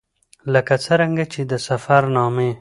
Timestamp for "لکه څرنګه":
0.53-1.25